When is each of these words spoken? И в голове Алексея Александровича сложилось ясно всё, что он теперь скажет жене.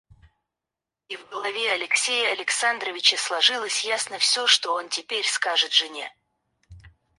И 1.09 1.15
в 1.15 1.23
голове 1.29 1.69
Алексея 1.73 2.31
Александровича 2.31 3.17
сложилось 3.17 3.85
ясно 3.85 4.17
всё, 4.17 4.47
что 4.47 4.73
он 4.73 4.89
теперь 4.89 5.27
скажет 5.27 5.71
жене. 5.73 6.11